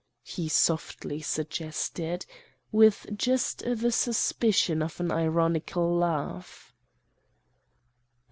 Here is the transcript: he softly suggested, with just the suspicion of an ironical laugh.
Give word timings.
he 0.23 0.49
softly 0.49 1.21
suggested, 1.21 2.25
with 2.71 3.05
just 3.15 3.59
the 3.59 3.91
suspicion 3.91 4.81
of 4.81 4.99
an 4.99 5.11
ironical 5.11 5.95
laugh. 5.95 6.73